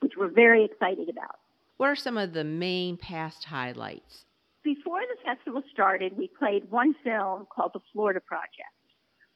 which 0.00 0.12
we're 0.18 0.28
very 0.28 0.64
excited 0.64 1.08
about. 1.08 1.38
What 1.78 1.88
are 1.88 1.96
some 1.96 2.18
of 2.18 2.34
the 2.34 2.44
main 2.44 2.98
past 2.98 3.44
highlights? 3.44 4.26
Before 4.62 5.00
the 5.00 5.16
festival 5.24 5.62
started, 5.72 6.18
we 6.18 6.28
played 6.38 6.70
one 6.70 6.94
film 7.02 7.46
called 7.54 7.70
The 7.72 7.80
Florida 7.94 8.20
Project. 8.20 8.74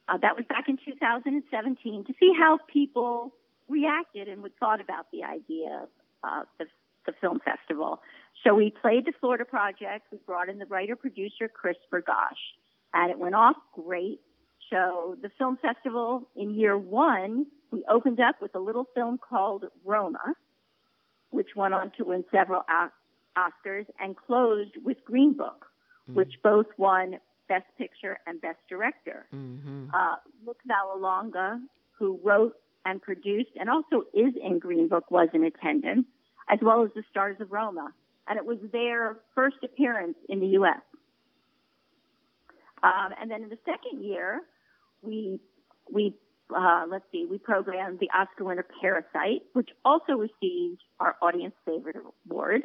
Uh, 0.08 0.18
that 0.18 0.36
was 0.36 0.44
back 0.48 0.68
in 0.68 0.78
2017 0.84 2.04
to 2.04 2.12
see 2.20 2.32
how 2.38 2.58
people 2.70 3.32
reacted 3.68 4.28
and 4.28 4.42
would 4.42 4.56
thought 4.58 4.80
about 4.80 5.06
the 5.12 5.24
idea 5.24 5.82
of 5.82 5.88
uh, 6.22 6.42
the, 6.58 6.66
the 7.06 7.12
film 7.20 7.40
festival. 7.40 8.00
So 8.44 8.54
we 8.54 8.70
played 8.70 9.06
the 9.06 9.12
Florida 9.20 9.44
Project. 9.44 10.06
We 10.12 10.18
brought 10.26 10.48
in 10.48 10.58
the 10.58 10.66
writer 10.66 10.96
producer 10.96 11.48
Chris 11.48 11.76
Bergoch, 11.90 12.36
and 12.92 13.10
it 13.10 13.18
went 13.18 13.34
off 13.34 13.56
great. 13.72 14.20
So 14.70 15.16
the 15.22 15.30
film 15.38 15.58
festival 15.60 16.28
in 16.36 16.54
year 16.54 16.76
one, 16.76 17.46
we 17.70 17.84
opened 17.88 18.20
up 18.20 18.42
with 18.42 18.54
a 18.54 18.58
little 18.58 18.86
film 18.94 19.18
called 19.18 19.64
Roma, 19.84 20.34
which 21.30 21.56
went 21.56 21.74
on 21.74 21.92
to 21.96 22.04
win 22.04 22.24
several 22.30 22.62
Oscars, 23.36 23.86
and 23.98 24.16
closed 24.16 24.76
with 24.84 24.98
Green 25.04 25.34
Book, 25.34 25.66
mm-hmm. 26.08 26.16
which 26.16 26.34
both 26.42 26.66
won 26.76 27.18
Best 27.54 27.66
Picture 27.78 28.18
and 28.26 28.40
Best 28.40 28.58
Director. 28.68 29.26
Mm-hmm. 29.32 29.86
Uh, 29.94 30.16
Luc 30.44 30.58
Vallelonga, 30.68 31.60
who 31.98 32.18
wrote 32.24 32.54
and 32.84 33.00
produced 33.00 33.50
and 33.58 33.70
also 33.70 34.02
is 34.12 34.34
in 34.42 34.58
Green 34.58 34.88
Book, 34.88 35.10
was 35.10 35.28
in 35.32 35.44
attendance, 35.44 36.06
as 36.50 36.58
well 36.60 36.82
as 36.82 36.90
the 36.96 37.04
stars 37.10 37.36
of 37.40 37.52
Roma. 37.52 37.92
And 38.26 38.38
it 38.38 38.44
was 38.44 38.58
their 38.72 39.18
first 39.34 39.58
appearance 39.62 40.16
in 40.28 40.40
the 40.40 40.48
U.S. 40.58 40.80
Um, 42.82 43.10
and 43.20 43.30
then 43.30 43.44
in 43.44 43.50
the 43.50 43.58
second 43.64 44.02
year, 44.02 44.40
we 45.02 45.38
we 45.92 46.16
uh, 46.54 46.84
let's 46.90 47.04
see, 47.12 47.26
we 47.30 47.38
programmed 47.38 48.00
the 48.00 48.10
Oscar 48.10 48.44
winner 48.44 48.66
Parasite, 48.80 49.42
which 49.52 49.70
also 49.84 50.14
received 50.14 50.82
our 51.00 51.16
audience 51.22 51.54
favorite 51.64 51.96
award. 52.28 52.62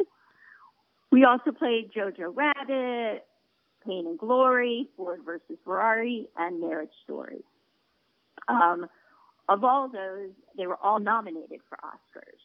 We 1.12 1.26
also 1.26 1.52
played 1.52 1.92
Jojo 1.96 2.36
Rabbit, 2.36 3.26
Pain 3.86 4.08
and 4.08 4.20
Glory, 4.20 4.88
Ford 4.98 5.22
versus 5.26 5.58
Ferrari, 5.64 6.28
and 6.38 6.62
Marriage 6.62 6.92
Story. 7.04 7.44
Um, 8.48 8.88
of 9.48 9.64
all 9.64 9.90
those, 9.90 10.32
they 10.58 10.68
were 10.68 10.78
all 10.82 11.00
nominated 11.00 11.60
for 11.68 11.78
Oscars. 11.84 12.40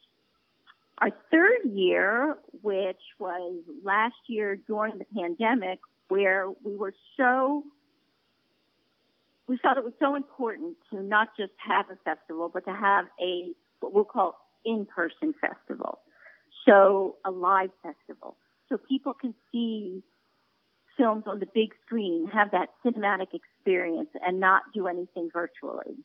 Our 0.98 1.10
third 1.30 1.70
year, 1.70 2.36
which 2.62 3.00
was 3.18 3.62
last 3.82 4.14
year 4.26 4.56
during 4.56 4.98
the 4.98 5.04
pandemic, 5.16 5.80
where 6.08 6.48
we 6.62 6.76
were 6.76 6.94
so 7.16 7.64
we 9.46 9.58
felt 9.58 9.76
it 9.76 9.84
was 9.84 9.92
so 9.98 10.14
important 10.14 10.76
to 10.90 11.02
not 11.02 11.28
just 11.38 11.52
have 11.58 11.86
a 11.90 11.96
festival, 12.04 12.50
but 12.52 12.64
to 12.64 12.72
have 12.72 13.06
a 13.20 13.52
what 13.80 13.92
we'll 13.92 14.04
call 14.04 14.38
in-person 14.64 15.34
festival. 15.40 15.98
So 16.64 17.16
a 17.24 17.30
live 17.30 17.70
festival. 17.82 18.36
So 18.68 18.78
people 18.78 19.12
can 19.12 19.34
see 19.52 20.02
films 20.96 21.24
on 21.26 21.40
the 21.40 21.46
big 21.46 21.74
screen, 21.84 22.28
have 22.32 22.50
that 22.52 22.70
cinematic 22.84 23.28
experience 23.34 24.10
and 24.24 24.40
not 24.40 24.62
do 24.72 24.86
anything 24.86 25.30
virtually. 25.32 25.96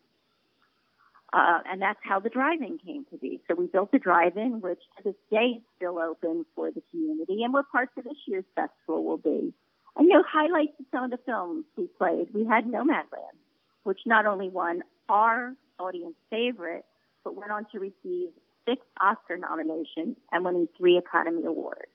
Uh, 1.32 1.60
and 1.72 1.82
that's 1.82 2.00
how 2.02 2.20
the 2.20 2.30
drive-in 2.30 2.80
came 2.80 3.06
to 3.12 3.18
be. 3.18 3.40
So 3.48 3.54
we 3.54 3.68
built 3.68 3.92
the 3.92 4.00
drive-in, 4.00 4.62
which 4.62 4.80
to 4.98 5.04
this 5.04 5.16
day 5.30 5.58
is 5.58 5.62
still 5.78 6.00
open 6.00 6.46
for 6.56 6.72
the 6.72 6.82
community 6.90 7.44
and 7.44 7.54
where 7.54 7.64
parts 7.64 7.92
of 7.98 8.04
this 8.04 8.18
year's 8.26 8.46
festival 8.56 9.04
will 9.04 9.18
be. 9.18 9.54
And 9.96 10.08
you 10.08 10.14
know, 10.14 10.24
highlights 10.28 10.74
of 10.80 10.86
some 10.92 11.04
of 11.04 11.12
the 11.12 11.20
films 11.26 11.66
we 11.76 11.88
played. 11.98 12.34
We 12.34 12.46
had 12.46 12.66
Nomadland, 12.66 13.38
which 13.84 14.00
not 14.06 14.26
only 14.26 14.50
won 14.50 14.82
our 15.08 15.54
audience 15.80 16.16
favorite, 16.32 16.86
but 17.24 17.36
went 17.36 17.52
on 17.52 17.66
to 17.74 17.80
receive 17.80 18.30
six 18.68 18.82
Oscar 19.00 19.38
nominations 19.38 20.16
and 20.32 20.46
winning 20.46 20.68
three 20.78 20.98
Academy 20.98 21.44
Awards. 21.46 21.92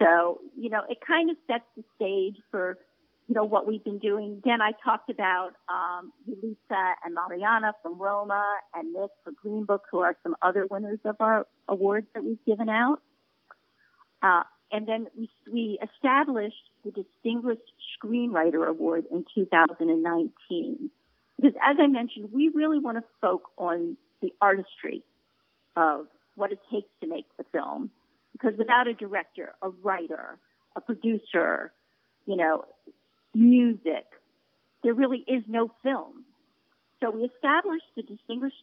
So, 0.00 0.40
you 0.56 0.70
know, 0.70 0.82
it 0.88 0.98
kind 1.04 1.30
of 1.30 1.36
sets 1.46 1.64
the 1.76 1.84
stage 1.96 2.36
for, 2.50 2.78
you 3.26 3.34
know, 3.34 3.44
what 3.44 3.66
we've 3.66 3.82
been 3.82 3.98
doing. 3.98 4.40
Again, 4.44 4.60
I 4.62 4.72
talked 4.84 5.10
about 5.10 5.52
um, 5.68 6.12
Lisa 6.26 6.94
and 7.04 7.14
Mariana 7.14 7.72
from 7.82 7.98
Roma 7.98 8.44
and 8.74 8.92
Nick 8.92 9.10
for 9.24 9.32
Green 9.32 9.64
Book, 9.64 9.84
who 9.90 9.98
are 9.98 10.16
some 10.22 10.36
other 10.40 10.66
winners 10.70 11.00
of 11.04 11.16
our 11.20 11.46
awards 11.68 12.06
that 12.14 12.24
we've 12.24 12.44
given 12.46 12.68
out. 12.68 13.00
Uh, 14.22 14.42
and 14.70 14.86
then 14.86 15.06
we, 15.16 15.30
we 15.50 15.78
established 15.82 16.70
the 16.84 16.90
Distinguished 16.90 17.72
Screenwriter 17.98 18.66
Award 18.66 19.04
in 19.10 19.24
2019. 19.34 20.90
Because 21.36 21.56
as 21.62 21.76
I 21.80 21.86
mentioned, 21.86 22.30
we 22.32 22.50
really 22.54 22.78
want 22.78 22.98
to 22.98 23.04
focus 23.20 23.46
on 23.56 23.96
the 24.20 24.32
artistry 24.40 25.02
of 25.76 26.06
what 26.34 26.52
it 26.52 26.58
takes 26.70 26.88
to 27.00 27.06
make 27.06 27.26
the 27.36 27.44
film. 27.52 27.90
Because 28.40 28.56
without 28.56 28.86
a 28.86 28.94
director, 28.94 29.54
a 29.62 29.70
writer, 29.70 30.38
a 30.76 30.80
producer, 30.80 31.72
you 32.26 32.36
know, 32.36 32.64
music, 33.34 34.06
there 34.84 34.94
really 34.94 35.24
is 35.26 35.42
no 35.48 35.72
film. 35.82 36.24
So 37.00 37.10
we 37.10 37.24
established 37.24 37.86
the 37.96 38.02
Distinguished 38.02 38.62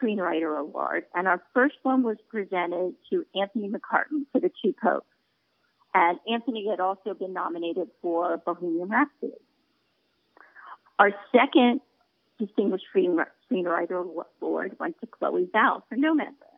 Screenwriter 0.00 0.58
Award, 0.58 1.04
and 1.14 1.28
our 1.28 1.40
first 1.54 1.76
one 1.82 2.02
was 2.02 2.16
presented 2.28 2.94
to 3.10 3.24
Anthony 3.34 3.68
McCarten 3.68 4.26
for 4.32 4.40
The 4.40 4.50
Two 4.62 4.74
Popes. 4.82 5.06
And 5.94 6.18
Anthony 6.28 6.66
had 6.68 6.80
also 6.80 7.14
been 7.14 7.32
nominated 7.32 7.88
for 8.02 8.36
Bohemian 8.38 8.88
Rhapsody. 8.88 9.32
Our 10.98 11.12
second 11.30 11.80
Distinguished 12.38 12.86
Screenwriter 12.92 14.04
Award 14.40 14.76
went 14.80 15.00
to 15.00 15.06
Chloe 15.06 15.48
Zhao 15.54 15.82
for 15.88 15.96
Nomadland. 15.96 16.53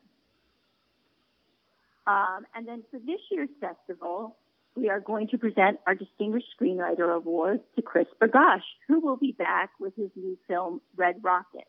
Um, 2.07 2.47
and 2.55 2.67
then 2.67 2.85
for 2.91 2.99
this 2.99 3.21
year's 3.31 3.49
festival, 3.61 4.37
we 4.77 4.89
are 4.91 5.01
going 5.01 5.29
to 5.29 5.39
present 5.39 5.81
our 5.87 5.95
Distinguished 5.95 6.47
Screenwriter 6.61 7.15
Award 7.15 7.61
to 7.75 7.83
Chris 7.83 8.07
Bergoch, 8.21 8.61
who 8.87 9.01
will 9.01 9.17
be 9.17 9.33
back 9.33 9.71
with 9.81 9.97
his 9.97 10.11
new 10.15 10.39
film 10.47 10.81
Red 10.97 11.17
Rocket, 11.23 11.67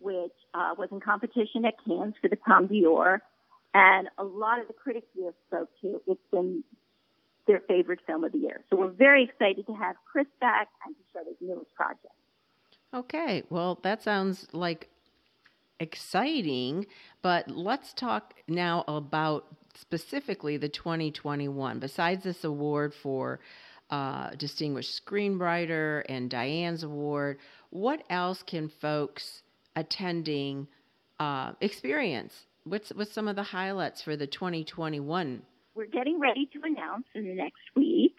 which 0.00 0.32
uh, 0.52 0.74
was 0.76 0.88
in 0.90 1.00
competition 1.00 1.64
at 1.64 1.74
Cannes 1.86 2.14
for 2.20 2.28
the 2.28 2.36
Palme 2.36 2.66
d'Or. 2.66 3.22
And 3.72 4.08
a 4.18 4.24
lot 4.24 4.60
of 4.60 4.66
the 4.66 4.72
critics 4.72 5.06
we 5.16 5.24
have 5.24 5.34
spoke 5.46 5.70
to, 5.82 6.02
it's 6.08 6.20
been 6.32 6.64
their 7.46 7.60
favorite 7.60 8.00
film 8.06 8.24
of 8.24 8.32
the 8.32 8.38
year. 8.38 8.62
So 8.68 8.76
we're 8.76 8.88
very 8.88 9.24
excited 9.24 9.66
to 9.66 9.72
have 9.74 9.96
Chris 10.10 10.26
back 10.40 10.68
and 10.84 10.94
to 10.94 11.02
show 11.12 11.24
his 11.24 11.36
newest 11.40 11.72
project. 11.74 12.14
Okay, 12.92 13.44
well, 13.48 13.78
that 13.82 14.02
sounds 14.02 14.48
like 14.52 14.88
exciting, 15.78 16.86
but 17.22 17.48
let's 17.48 17.92
talk 17.92 18.34
now 18.48 18.84
about 18.88 19.46
specifically 19.74 20.56
the 20.56 20.68
2021. 20.68 21.78
Besides 21.78 22.24
this 22.24 22.44
award 22.44 22.94
for 22.94 23.40
uh, 23.90 24.30
Distinguished 24.30 25.04
Screenwriter 25.04 26.02
and 26.08 26.30
Diane's 26.30 26.82
Award, 26.82 27.38
what 27.70 28.02
else 28.08 28.42
can 28.42 28.68
folks 28.68 29.42
attending 29.76 30.68
uh, 31.18 31.52
experience? 31.60 32.34
What's, 32.64 32.90
what's 32.90 33.12
some 33.12 33.28
of 33.28 33.36
the 33.36 33.42
highlights 33.42 34.02
for 34.02 34.16
the 34.16 34.26
2021 34.26 35.42
we're 35.74 35.86
getting 35.86 36.20
ready 36.20 36.48
to 36.52 36.60
announce 36.62 37.06
in 37.14 37.24
the 37.24 37.34
next 37.34 37.62
week. 37.74 38.16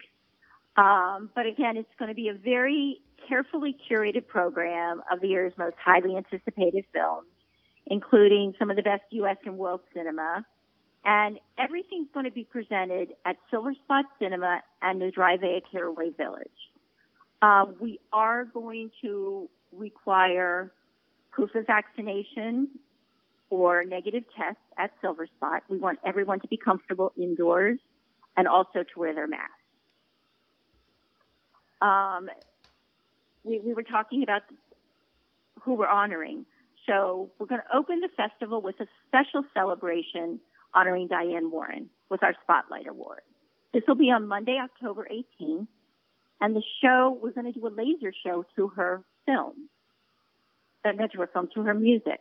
Um, 0.76 1.30
but 1.34 1.46
again, 1.46 1.76
it's 1.76 1.94
going 1.98 2.08
to 2.08 2.14
be 2.14 2.28
a 2.28 2.34
very 2.34 3.00
carefully 3.28 3.76
curated 3.88 4.26
program 4.26 5.02
of 5.12 5.20
the 5.20 5.28
year's 5.28 5.52
most 5.56 5.76
highly 5.82 6.16
anticipated 6.16 6.84
films, 6.92 7.28
including 7.86 8.54
some 8.58 8.70
of 8.70 8.76
the 8.76 8.82
best 8.82 9.02
U.S. 9.10 9.36
and 9.44 9.58
world 9.58 9.80
cinema. 9.94 10.44
And 11.04 11.40
everything's 11.58 12.08
going 12.14 12.26
to 12.26 12.32
be 12.32 12.44
presented 12.44 13.14
at 13.24 13.36
Silverspot 13.52 14.04
Cinema 14.20 14.62
and 14.80 15.00
the 15.00 15.10
Drive 15.10 15.42
at 15.42 15.62
Carraway 15.70 16.10
Village. 16.10 16.48
Um, 17.40 17.74
we 17.80 17.98
are 18.12 18.44
going 18.44 18.90
to 19.02 19.48
require 19.72 20.72
proof 21.32 21.54
of 21.56 21.66
vaccination 21.66 22.68
or 23.50 23.84
negative 23.84 24.22
tests 24.36 24.62
at 24.78 24.92
Silverspot. 25.02 25.60
We 25.68 25.78
want 25.78 25.98
everyone 26.06 26.40
to 26.40 26.48
be 26.48 26.56
comfortable 26.56 27.12
indoors 27.16 27.78
and 28.36 28.46
also 28.46 28.84
to 28.84 29.00
wear 29.00 29.14
their 29.14 29.26
masks. 29.26 29.52
Um, 31.80 32.30
we, 33.44 33.58
we 33.58 33.74
were 33.74 33.82
talking 33.82 34.22
about 34.22 34.42
who 35.60 35.74
we're 35.74 35.88
honoring. 35.88 36.46
So 36.86 37.30
we're 37.38 37.46
going 37.46 37.60
to 37.60 37.76
open 37.76 38.00
the 38.00 38.08
festival 38.16 38.60
with 38.60 38.80
a 38.80 38.86
special 39.08 39.44
celebration 39.52 40.40
honoring 40.74 41.08
Diane 41.08 41.50
Warren 41.50 41.90
with 42.10 42.22
our 42.22 42.34
Spotlight 42.42 42.86
Award. 42.88 43.22
This 43.72 43.82
will 43.88 43.94
be 43.94 44.10
on 44.10 44.26
Monday, 44.26 44.58
October 44.62 45.08
18th. 45.10 45.66
And 46.40 46.56
the 46.56 46.62
show, 46.82 47.18
we're 47.22 47.30
going 47.30 47.52
to 47.52 47.58
do 47.58 47.66
a 47.66 47.70
laser 47.70 48.12
show 48.24 48.44
to 48.56 48.68
her 48.68 49.04
film, 49.26 49.68
uh, 50.84 50.90
not 50.92 51.14
her 51.14 51.28
film, 51.32 51.48
to 51.54 51.62
her 51.62 51.74
music. 51.74 52.20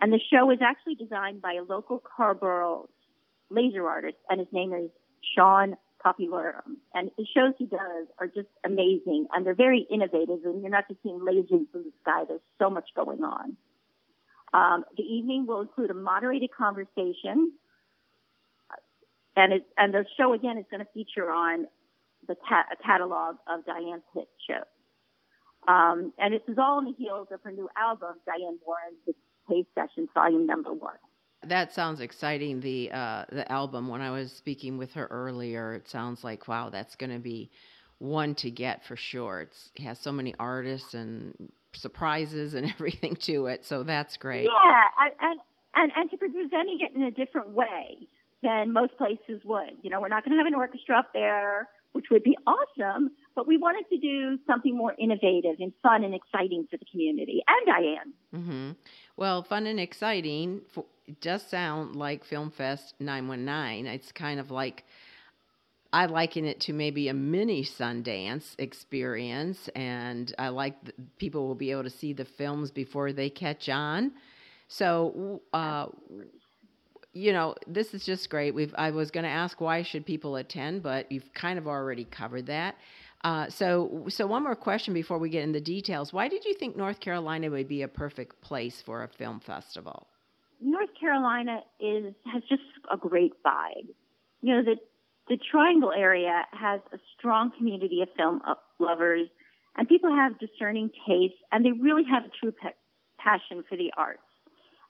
And 0.00 0.12
the 0.12 0.20
show 0.30 0.50
is 0.50 0.58
actually 0.62 0.96
designed 0.96 1.40
by 1.40 1.54
a 1.54 1.62
local 1.62 1.98
Carrboro 1.98 2.88
laser 3.50 3.86
artist, 3.88 4.18
and 4.28 4.38
his 4.38 4.48
name 4.52 4.72
is 4.74 4.90
Sean 5.34 5.76
Popularum. 6.04 6.76
And 6.92 7.10
the 7.16 7.24
shows 7.34 7.54
he 7.58 7.64
does 7.64 8.06
are 8.18 8.26
just 8.26 8.48
amazing, 8.64 9.28
and 9.32 9.46
they're 9.46 9.54
very 9.54 9.86
innovative, 9.90 10.44
and 10.44 10.60
you're 10.60 10.70
not 10.70 10.86
just 10.88 11.02
seeing 11.02 11.20
lasers 11.20 11.50
in 11.50 11.68
the 11.72 11.92
sky. 12.02 12.24
There's 12.28 12.40
so 12.58 12.68
much 12.68 12.88
going 12.94 13.24
on. 13.24 13.56
Um, 14.52 14.84
the 14.96 15.02
evening 15.02 15.46
will 15.46 15.62
include 15.62 15.90
a 15.90 15.94
moderated 15.94 16.50
conversation, 16.56 17.52
and 19.36 19.52
it, 19.52 19.66
and 19.76 19.92
the 19.92 20.04
show 20.16 20.32
again 20.32 20.58
is 20.58 20.64
going 20.70 20.84
to 20.84 20.90
feature 20.92 21.30
on 21.30 21.66
the 22.26 22.36
ca- 22.48 22.74
catalog 22.84 23.36
of 23.48 23.64
Diane's 23.66 24.02
hit 24.14 24.28
shows. 24.48 24.64
Um, 25.66 26.12
and 26.18 26.34
this 26.34 26.42
is 26.48 26.58
all 26.58 26.78
on 26.78 26.84
the 26.84 26.92
heels 26.92 27.28
of 27.32 27.40
her 27.42 27.52
new 27.52 27.68
album, 27.76 28.16
Diane 28.26 28.58
Warren's 28.66 29.16
Cave 29.48 29.66
Sessions 29.74 30.08
Volume 30.14 30.46
Number 30.46 30.72
One. 30.72 30.96
That 31.46 31.72
sounds 31.72 32.00
exciting. 32.00 32.60
The 32.60 32.90
uh, 32.90 33.24
the 33.30 33.50
album. 33.50 33.88
When 33.88 34.00
I 34.00 34.10
was 34.10 34.32
speaking 34.32 34.78
with 34.78 34.92
her 34.92 35.06
earlier, 35.06 35.74
it 35.74 35.88
sounds 35.88 36.24
like 36.24 36.48
wow, 36.48 36.70
that's 36.70 36.96
going 36.96 37.12
to 37.12 37.18
be 37.18 37.50
one 37.98 38.34
to 38.36 38.50
get 38.50 38.84
for 38.84 38.96
sure. 38.96 39.42
It's, 39.42 39.70
it 39.76 39.82
has 39.82 39.98
so 39.98 40.10
many 40.10 40.34
artists 40.38 40.94
and 40.94 41.34
surprises 41.74 42.54
and 42.54 42.66
everything 42.74 43.16
to 43.16 43.46
it, 43.46 43.64
so 43.64 43.82
that's 43.82 44.16
great. 44.16 44.44
Yeah, 44.44 45.06
and 45.20 45.40
and 45.74 45.92
and 45.96 46.10
to 46.10 46.16
presenting 46.16 46.78
it 46.80 46.94
in 46.94 47.02
a 47.02 47.10
different 47.10 47.50
way 47.50 48.08
than 48.44 48.72
most 48.72 48.96
places 48.96 49.42
would. 49.44 49.72
You 49.82 49.90
know, 49.90 50.00
we're 50.00 50.08
not 50.08 50.24
going 50.24 50.32
to 50.32 50.38
have 50.38 50.46
an 50.46 50.54
orchestra 50.54 50.98
up 50.98 51.12
there, 51.12 51.68
which 51.92 52.06
would 52.10 52.22
be 52.22 52.36
awesome, 52.46 53.10
but 53.34 53.48
we 53.48 53.56
wanted 53.56 53.88
to 53.88 53.98
do 53.98 54.38
something 54.46 54.76
more 54.76 54.94
innovative 54.98 55.56
and 55.58 55.72
fun 55.82 56.04
and 56.04 56.14
exciting 56.14 56.68
for 56.70 56.76
the 56.76 56.84
community 56.84 57.42
and 57.48 57.66
Diane. 57.66 58.12
Mm-hmm. 58.34 58.70
Well, 59.16 59.42
fun 59.42 59.66
and 59.66 59.80
exciting 59.80 60.60
it 61.06 61.20
does 61.20 61.42
sound 61.42 61.96
like 61.96 62.24
Film 62.24 62.50
Fest 62.50 62.94
919. 62.98 63.86
It's 63.86 64.12
kind 64.12 64.40
of 64.40 64.50
like 64.50 64.84
I 65.92 66.06
liken 66.06 66.44
it 66.44 66.60
to 66.60 66.72
maybe 66.72 67.08
a 67.08 67.14
mini 67.14 67.62
Sundance 67.62 68.54
experience, 68.58 69.68
and 69.76 70.34
I 70.38 70.48
like 70.48 70.74
people 71.18 71.46
will 71.46 71.54
be 71.54 71.70
able 71.70 71.84
to 71.84 71.90
see 71.90 72.12
the 72.12 72.24
films 72.24 72.70
before 72.70 73.12
they 73.12 73.30
catch 73.30 73.68
on. 73.68 74.12
So, 74.68 75.42
uh, 75.52 75.86
you 77.14 77.32
know, 77.32 77.54
this 77.66 77.94
is 77.94 78.04
just 78.04 78.28
great. 78.28 78.54
We've 78.54 78.74
I 78.76 78.90
was 78.90 79.10
going 79.10 79.24
to 79.24 79.30
ask 79.30 79.60
why 79.60 79.82
should 79.82 80.04
people 80.04 80.36
attend, 80.36 80.82
but 80.82 81.10
you've 81.10 81.32
kind 81.32 81.58
of 81.58 81.66
already 81.66 82.04
covered 82.04 82.46
that. 82.46 82.74
Uh, 83.22 83.48
so, 83.48 84.04
so 84.08 84.26
one 84.26 84.42
more 84.42 84.54
question 84.54 84.92
before 84.92 85.18
we 85.18 85.30
get 85.30 85.42
into 85.42 85.58
the 85.58 85.64
details. 85.64 86.12
Why 86.12 86.28
did 86.28 86.44
you 86.44 86.52
think 86.54 86.76
North 86.76 87.00
Carolina 87.00 87.50
would 87.50 87.68
be 87.68 87.80
a 87.80 87.88
perfect 87.88 88.38
place 88.42 88.82
for 88.84 89.02
a 89.02 89.08
film 89.08 89.40
festival? 89.40 90.06
North 90.60 90.90
Carolina 91.00 91.60
is 91.80 92.14
has 92.30 92.42
just 92.48 92.62
a 92.92 92.96
great 92.96 93.32
vibe. 93.44 93.88
You 94.42 94.56
know, 94.56 94.62
the 94.62 94.76
the 95.28 95.38
Triangle 95.50 95.92
area 95.96 96.42
has 96.52 96.80
a 96.92 96.98
strong 97.16 97.50
community 97.56 98.02
of 98.02 98.08
film 98.16 98.42
lovers, 98.78 99.28
and 99.76 99.88
people 99.88 100.14
have 100.14 100.38
discerning 100.38 100.90
tastes, 101.06 101.38
and 101.50 101.64
they 101.64 101.72
really 101.72 102.04
have 102.10 102.24
a 102.24 102.30
true 102.40 102.52
pe- 102.52 102.76
passion 103.18 103.64
for 103.68 103.76
the 103.76 103.90
arts. 103.96 104.20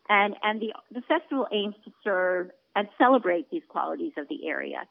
And 0.08 0.34
and 0.42 0.60
the 0.60 0.72
the 0.92 1.02
festival 1.02 1.46
aims 1.52 1.74
to 1.84 1.92
serve 2.02 2.50
and 2.76 2.88
celebrate 2.98 3.50
these 3.50 3.62
qualities 3.68 4.12
of 4.18 4.28
the 4.28 4.46
area, 4.46 4.82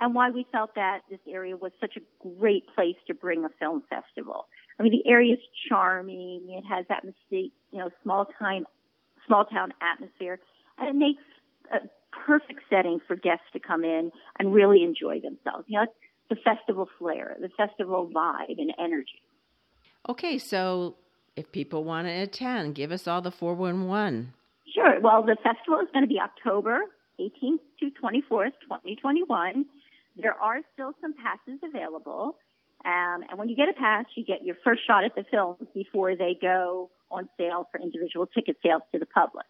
and 0.00 0.14
why 0.14 0.30
we 0.30 0.46
felt 0.52 0.74
that 0.74 1.00
this 1.08 1.20
area 1.28 1.56
was 1.56 1.72
such 1.80 1.96
a 1.96 2.28
great 2.38 2.64
place 2.74 2.96
to 3.06 3.14
bring 3.14 3.44
a 3.44 3.48
film 3.58 3.82
festival. 3.88 4.46
I 4.78 4.82
mean, 4.82 4.92
the 4.92 5.08
area 5.10 5.34
is 5.34 5.40
charming. 5.68 6.46
It 6.48 6.64
has 6.68 6.86
that 6.88 7.04
mystique, 7.04 7.52
you 7.70 7.78
know, 7.78 7.90
small 8.02 8.26
time, 8.38 8.66
small 9.26 9.44
town 9.44 9.72
atmosphere, 9.80 10.40
and 10.78 10.88
it 10.88 10.94
makes 10.94 11.22
a 11.72 11.78
perfect 12.26 12.60
setting 12.68 13.00
for 13.06 13.16
guests 13.16 13.46
to 13.52 13.60
come 13.60 13.84
in 13.84 14.10
and 14.38 14.52
really 14.52 14.82
enjoy 14.82 15.20
themselves. 15.20 15.64
You 15.68 15.80
know, 15.80 15.86
the 16.28 16.36
festival 16.36 16.88
flair, 16.98 17.36
the 17.40 17.48
festival 17.56 18.10
vibe 18.14 18.58
and 18.58 18.72
energy. 18.78 19.22
Okay, 20.08 20.38
so 20.38 20.96
if 21.36 21.50
people 21.52 21.84
want 21.84 22.06
to 22.06 22.12
attend, 22.12 22.74
give 22.74 22.92
us 22.92 23.06
all 23.06 23.20
the 23.20 23.30
411. 23.30 24.32
Sure. 24.74 25.00
Well, 25.00 25.22
the 25.22 25.36
festival 25.42 25.80
is 25.80 25.88
going 25.92 26.04
to 26.04 26.08
be 26.08 26.20
October 26.20 26.80
18th 27.18 27.58
to 27.80 27.90
24th, 28.02 28.52
2021. 28.62 29.64
There 30.16 30.34
are 30.34 30.60
still 30.74 30.92
some 31.00 31.14
passes 31.14 31.58
available. 31.62 32.36
Um, 32.84 33.22
and 33.28 33.38
when 33.38 33.48
you 33.48 33.56
get 33.56 33.68
a 33.68 33.72
pass, 33.72 34.04
you 34.14 34.24
get 34.24 34.44
your 34.44 34.56
first 34.64 34.86
shot 34.86 35.04
at 35.04 35.14
the 35.14 35.24
films 35.30 35.66
before 35.74 36.16
they 36.16 36.36
go 36.40 36.90
on 37.10 37.28
sale 37.36 37.68
for 37.70 37.78
individual 37.80 38.26
ticket 38.26 38.56
sales 38.62 38.82
to 38.92 38.98
the 38.98 39.04
public. 39.06 39.46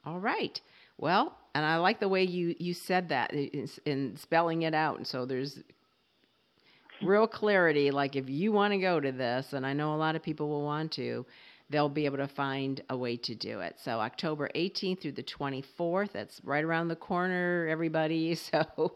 All 0.06 0.20
right. 0.20 0.60
Well, 0.98 1.36
and 1.56 1.66
I 1.66 1.78
like 1.78 2.00
the 2.00 2.08
way 2.08 2.24
you, 2.24 2.56
you 2.60 2.74
said 2.74 3.10
that 3.10 3.34
in, 3.34 3.68
in 3.86 4.18
spelling 4.18 4.64
it 4.64 4.74
out. 4.74 4.98
And 4.98 5.08
so 5.08 5.26
there's 5.26 5.60
real 7.02 7.28
clarity. 7.28 7.92
Like 7.92 8.16
if 8.16 8.30
you 8.30 8.52
want 8.52 8.74
to 8.74 8.78
go 8.78 9.00
to 9.00 9.12
this, 9.12 9.54
and 9.54 9.66
I 9.66 9.74
know 9.74 9.94
a 9.94 9.98
lot 9.98 10.16
of 10.16 10.24
people 10.24 10.50
will 10.50 10.64
want 10.64 10.92
to, 10.94 11.26
they'll 11.70 11.90
be 11.90 12.06
able 12.06 12.18
to 12.18 12.28
find 12.28 12.82
a 12.90 12.98
way 12.98 13.18
to 13.18 13.34
do 13.34 13.62
it. 13.62 13.78
So 13.84 14.00
October 14.00 14.50
18th 14.56 15.02
through 15.02 15.14
the 15.14 15.24
24th, 15.24 16.12
that's 16.12 16.42
right 16.44 16.64
around 16.64 16.90
the 16.90 16.96
corner, 16.96 17.68
everybody. 17.68 18.36
So 18.52 18.94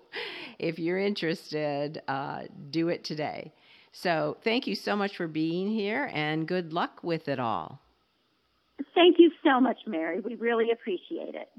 if 0.59 0.79
you're 0.79 0.97
interested, 0.97 2.01
uh, 2.07 2.43
do 2.69 2.89
it 2.89 3.03
today. 3.03 3.53
So 3.97 4.35
thank 4.43 4.67
you 4.67 4.75
so 4.75 4.97
much 4.97 5.15
for 5.15 5.25
being 5.25 5.71
here 5.71 6.11
and 6.13 6.45
good 6.45 6.73
luck 6.73 6.99
with 7.01 7.29
it 7.29 7.39
all. 7.39 7.79
Thank 8.93 9.15
you 9.19 9.31
so 9.41 9.61
much, 9.61 9.77
Mary. 9.87 10.19
We 10.19 10.35
really 10.35 10.71
appreciate 10.71 11.33
it. 11.33 11.49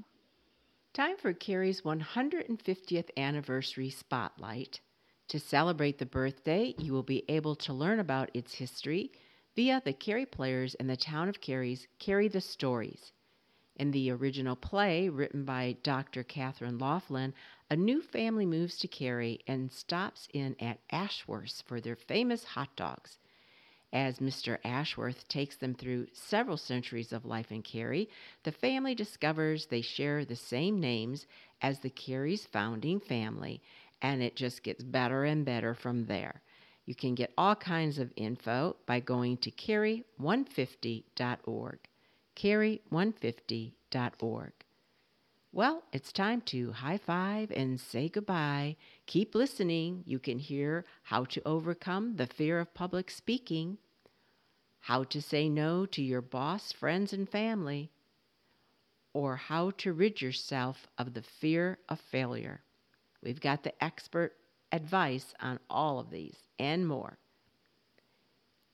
Time 0.93 1.17
for 1.17 1.33
Cary's 1.33 1.81
150th 1.81 3.09
anniversary 3.17 3.89
spotlight. 3.89 4.79
To 5.29 5.39
celebrate 5.39 5.97
the 5.97 6.05
birthday, 6.05 6.75
you 6.77 6.93
will 6.93 7.03
be 7.03 7.23
able 7.27 7.55
to 7.55 7.73
learn 7.73 7.99
about 7.99 8.29
its 8.35 8.53
history 8.53 9.11
via 9.55 9.81
the 9.83 9.93
Cary 9.93 10.27
Players 10.27 10.75
and 10.75 10.87
the 10.87 10.95
Town 10.95 11.29
of 11.29 11.41
Cary's 11.41 11.87
Cary 11.97 12.27
the 12.27 12.41
Stories. 12.41 13.13
In 13.77 13.91
the 13.91 14.09
original 14.09 14.55
play, 14.55 15.07
written 15.07 15.45
by 15.45 15.77
Dr. 15.83 16.23
Catherine 16.23 16.79
Laughlin, 16.79 17.35
a 17.69 17.75
new 17.75 18.01
family 18.01 18.45
moves 18.45 18.75
to 18.79 18.87
Cary 18.87 19.39
and 19.45 19.71
stops 19.71 20.27
in 20.33 20.55
at 20.59 20.79
Ashworth's 20.89 21.61
for 21.61 21.79
their 21.79 21.95
famous 21.95 22.43
hot 22.43 22.75
dogs. 22.75 23.19
As 23.93 24.17
Mr. 24.17 24.57
Ashworth 24.65 25.27
takes 25.27 25.55
them 25.55 25.75
through 25.75 26.07
several 26.11 26.57
centuries 26.57 27.13
of 27.13 27.23
life 27.23 27.51
in 27.51 27.61
Cary, 27.61 28.09
the 28.41 28.51
family 28.51 28.95
discovers 28.95 29.67
they 29.67 29.81
share 29.81 30.25
the 30.25 30.35
same 30.35 30.79
names 30.79 31.27
as 31.61 31.79
the 31.79 31.91
Cary's 31.91 32.47
founding 32.47 32.99
family 32.99 33.61
and 34.01 34.23
it 34.23 34.35
just 34.35 34.63
gets 34.63 34.83
better 34.83 35.23
and 35.23 35.45
better 35.45 35.75
from 35.75 36.07
there. 36.07 36.41
You 36.85 36.95
can 36.95 37.15
get 37.15 37.33
all 37.37 37.55
kinds 37.55 37.99
of 37.99 38.13
info 38.15 38.77
by 38.85 39.01
going 39.01 39.37
to 39.37 39.51
cary150.org. 39.51 41.79
cary150.org. 42.37 44.51
Well, 45.51 45.83
it's 45.91 46.11
time 46.11 46.41
to 46.41 46.71
high 46.71 46.99
five 46.99 47.51
and 47.51 47.79
say 47.79 48.09
goodbye. 48.09 48.75
Keep 49.07 49.33
listening. 49.33 50.03
You 50.05 50.19
can 50.19 50.37
hear 50.37 50.85
how 51.01 51.25
to 51.25 51.41
overcome 51.47 52.15
the 52.15 52.27
fear 52.27 52.59
of 52.59 52.75
public 52.75 53.09
speaking, 53.09 53.79
how 54.81 55.03
to 55.05 55.19
say 55.19 55.49
no 55.49 55.87
to 55.87 56.03
your 56.03 56.21
boss, 56.21 56.71
friends, 56.71 57.11
and 57.11 57.27
family, 57.27 57.89
or 59.13 59.35
how 59.35 59.71
to 59.71 59.93
rid 59.93 60.21
yourself 60.21 60.85
of 60.99 61.15
the 61.15 61.23
fear 61.23 61.79
of 61.89 61.99
failure. 61.99 62.61
We've 63.23 63.41
got 63.41 63.63
the 63.63 63.83
expert 63.83 64.33
advice 64.71 65.33
on 65.41 65.57
all 65.71 65.99
of 65.99 66.11
these 66.11 66.37
and 66.59 66.87
more. 66.87 67.17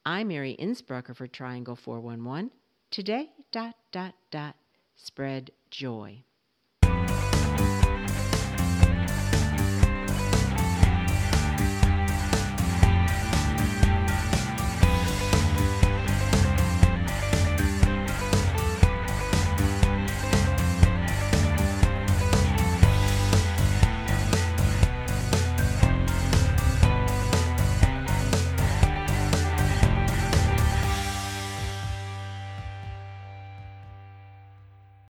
I'm 0.05 0.27
Mary 0.27 0.57
Innsbrucker 0.59 1.15
for 1.15 1.27
Triangle 1.27 1.77
411. 1.77 2.51
Today, 2.91 3.29
dot, 3.53 3.75
dot, 3.91 4.15
dot, 4.31 4.55
spread 4.95 5.51
joy. 5.69 6.23